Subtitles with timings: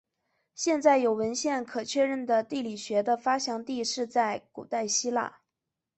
[0.55, 5.41] 现在有文献可确认的地理学的发祥地是在古代希腊。